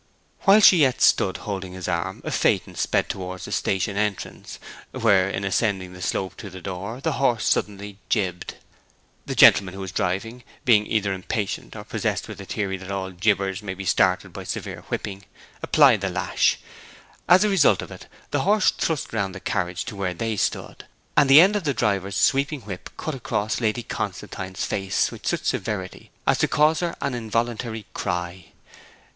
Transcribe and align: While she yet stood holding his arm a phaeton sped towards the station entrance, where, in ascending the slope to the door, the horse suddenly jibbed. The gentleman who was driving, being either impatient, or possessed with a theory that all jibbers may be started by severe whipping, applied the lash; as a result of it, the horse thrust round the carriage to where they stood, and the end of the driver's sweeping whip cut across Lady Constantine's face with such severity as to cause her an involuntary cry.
While 0.45 0.61
she 0.61 0.77
yet 0.77 0.99
stood 0.99 1.37
holding 1.45 1.73
his 1.73 1.87
arm 1.87 2.21
a 2.25 2.31
phaeton 2.31 2.73
sped 2.73 3.07
towards 3.07 3.45
the 3.45 3.51
station 3.51 3.97
entrance, 3.97 4.57
where, 4.89 5.29
in 5.29 5.43
ascending 5.43 5.93
the 5.93 6.01
slope 6.01 6.35
to 6.37 6.49
the 6.49 6.59
door, 6.59 7.01
the 7.01 7.11
horse 7.21 7.47
suddenly 7.47 7.99
jibbed. 8.09 8.55
The 9.27 9.35
gentleman 9.35 9.75
who 9.75 9.79
was 9.79 9.91
driving, 9.91 10.43
being 10.65 10.87
either 10.87 11.13
impatient, 11.13 11.75
or 11.75 11.83
possessed 11.83 12.27
with 12.27 12.41
a 12.41 12.45
theory 12.45 12.77
that 12.77 12.89
all 12.89 13.11
jibbers 13.11 13.61
may 13.61 13.75
be 13.75 13.85
started 13.85 14.33
by 14.33 14.43
severe 14.43 14.81
whipping, 14.87 15.23
applied 15.61 16.01
the 16.01 16.09
lash; 16.09 16.57
as 17.29 17.43
a 17.43 17.49
result 17.49 17.83
of 17.83 17.91
it, 17.91 18.07
the 18.31 18.39
horse 18.41 18.71
thrust 18.71 19.13
round 19.13 19.35
the 19.35 19.39
carriage 19.39 19.85
to 19.85 19.95
where 19.95 20.15
they 20.15 20.35
stood, 20.35 20.85
and 21.15 21.29
the 21.29 21.39
end 21.39 21.55
of 21.55 21.63
the 21.63 21.75
driver's 21.75 22.15
sweeping 22.15 22.61
whip 22.61 22.89
cut 22.97 23.13
across 23.13 23.61
Lady 23.61 23.83
Constantine's 23.83 24.65
face 24.65 25.11
with 25.11 25.27
such 25.27 25.43
severity 25.43 26.09
as 26.25 26.39
to 26.39 26.47
cause 26.47 26.79
her 26.79 26.95
an 27.01 27.13
involuntary 27.13 27.85
cry. 27.93 28.45